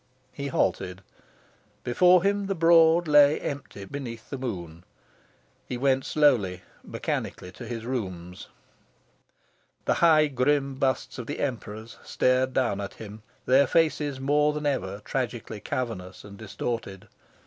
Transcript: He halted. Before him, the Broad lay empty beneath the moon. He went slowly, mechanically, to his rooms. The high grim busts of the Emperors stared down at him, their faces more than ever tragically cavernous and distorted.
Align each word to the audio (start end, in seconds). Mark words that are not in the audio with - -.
He 0.31 0.47
halted. 0.47 1.03
Before 1.83 2.23
him, 2.23 2.47
the 2.47 2.55
Broad 2.55 3.07
lay 3.07 3.39
empty 3.39 3.85
beneath 3.85 4.31
the 4.31 4.37
moon. 4.39 4.83
He 5.67 5.77
went 5.77 6.05
slowly, 6.07 6.63
mechanically, 6.83 7.51
to 7.51 7.67
his 7.67 7.85
rooms. 7.85 8.47
The 9.85 9.93
high 10.01 10.25
grim 10.25 10.73
busts 10.79 11.19
of 11.19 11.27
the 11.27 11.39
Emperors 11.39 11.99
stared 12.03 12.51
down 12.51 12.81
at 12.81 12.95
him, 12.95 13.21
their 13.45 13.67
faces 13.67 14.19
more 14.19 14.53
than 14.53 14.65
ever 14.65 15.03
tragically 15.05 15.59
cavernous 15.59 16.23
and 16.23 16.35
distorted. 16.35 17.07